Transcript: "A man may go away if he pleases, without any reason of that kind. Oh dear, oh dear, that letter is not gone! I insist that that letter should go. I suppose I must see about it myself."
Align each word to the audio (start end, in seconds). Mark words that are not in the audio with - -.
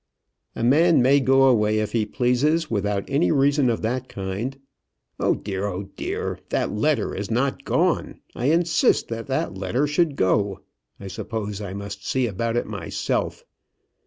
"A 0.55 0.63
man 0.63 1.03
may 1.03 1.19
go 1.19 1.43
away 1.43 1.77
if 1.77 1.91
he 1.91 2.07
pleases, 2.07 2.71
without 2.71 3.03
any 3.07 3.31
reason 3.31 3.69
of 3.69 3.83
that 3.83 4.09
kind. 4.09 4.59
Oh 5.19 5.35
dear, 5.35 5.67
oh 5.67 5.89
dear, 5.95 6.39
that 6.49 6.71
letter 6.71 7.13
is 7.13 7.29
not 7.29 7.63
gone! 7.65 8.19
I 8.33 8.45
insist 8.45 9.09
that 9.09 9.27
that 9.27 9.53
letter 9.55 9.85
should 9.85 10.15
go. 10.15 10.61
I 10.99 11.05
suppose 11.07 11.61
I 11.61 11.73
must 11.75 12.03
see 12.07 12.25
about 12.25 12.57
it 12.57 12.65
myself." 12.65 13.45